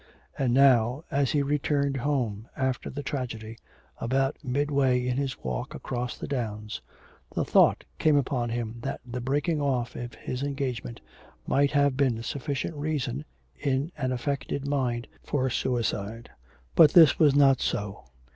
And 0.35 0.51
now, 0.51 1.03
as 1.11 1.29
he 1.33 1.43
returned 1.43 1.97
home 1.97 2.47
after 2.57 2.89
the 2.89 3.03
tragedy, 3.03 3.59
about 3.99 4.43
midway 4.43 5.05
in 5.05 5.17
his 5.17 5.37
walk 5.43 5.75
across 5.75 6.17
the 6.17 6.27
downs, 6.27 6.81
the 7.35 7.45
thought 7.45 7.83
came 7.99 8.15
upon 8.17 8.49
him 8.49 8.77
that 8.81 8.99
the 9.05 9.21
breaking 9.21 9.61
off 9.61 9.95
of 9.95 10.15
his 10.15 10.41
engagement 10.41 11.01
might 11.45 11.69
have 11.73 11.95
been 11.95 12.23
sufficient 12.23 12.73
reason 12.75 13.25
in 13.55 13.91
an 13.95 14.11
affected 14.11 14.67
mind 14.67 15.07
for 15.21 15.51
suicide. 15.51 16.31
But 16.73 16.93
this 16.93 17.19
was 17.19 17.35
not 17.35 17.61
so. 17.61 18.05